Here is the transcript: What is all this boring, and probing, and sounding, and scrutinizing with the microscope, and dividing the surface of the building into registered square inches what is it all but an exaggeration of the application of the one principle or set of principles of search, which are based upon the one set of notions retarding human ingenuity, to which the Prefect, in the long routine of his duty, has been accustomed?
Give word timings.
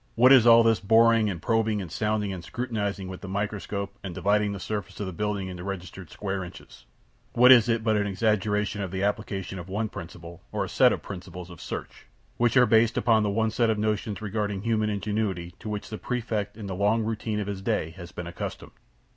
What 0.15 0.31
is 0.31 0.47
all 0.47 0.63
this 0.63 0.79
boring, 0.79 1.29
and 1.29 1.39
probing, 1.39 1.79
and 1.79 1.91
sounding, 1.91 2.33
and 2.33 2.43
scrutinizing 2.43 3.07
with 3.07 3.21
the 3.21 3.27
microscope, 3.27 3.93
and 4.03 4.15
dividing 4.15 4.51
the 4.51 4.59
surface 4.59 4.99
of 4.99 5.05
the 5.05 5.13
building 5.13 5.47
into 5.47 5.63
registered 5.63 6.09
square 6.09 6.43
inches 6.43 6.87
what 7.33 7.51
is 7.51 7.69
it 7.69 7.81
all 7.81 7.83
but 7.83 7.97
an 7.97 8.07
exaggeration 8.07 8.81
of 8.81 8.89
the 8.89 9.03
application 9.03 9.59
of 9.59 9.67
the 9.67 9.73
one 9.73 9.89
principle 9.89 10.41
or 10.51 10.67
set 10.67 10.91
of 10.91 11.03
principles 11.03 11.51
of 11.51 11.61
search, 11.61 12.07
which 12.37 12.57
are 12.57 12.65
based 12.65 12.97
upon 12.97 13.21
the 13.21 13.29
one 13.29 13.51
set 13.51 13.69
of 13.69 13.77
notions 13.77 14.17
retarding 14.21 14.63
human 14.63 14.89
ingenuity, 14.89 15.53
to 15.59 15.69
which 15.69 15.89
the 15.91 15.99
Prefect, 15.99 16.57
in 16.57 16.65
the 16.65 16.73
long 16.73 17.03
routine 17.03 17.39
of 17.39 17.45
his 17.45 17.61
duty, 17.61 17.91
has 17.91 18.11
been 18.11 18.25
accustomed? 18.25 18.71